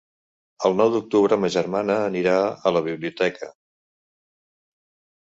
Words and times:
El 0.69 0.73
nou 0.79 0.89
d'octubre 0.95 1.39
ma 1.43 1.51
germana 1.57 1.99
anirà 2.07 2.35
a 2.49 2.75
la 2.77 2.85
biblioteca. 2.91 3.55